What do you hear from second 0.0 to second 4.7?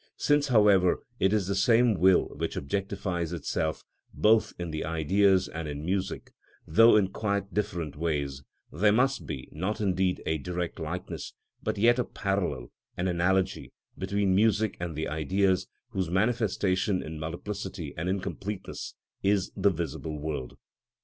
Since, however, it is the same will which objectifies itself both